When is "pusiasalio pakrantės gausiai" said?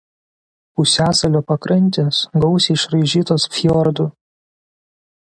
0.79-2.81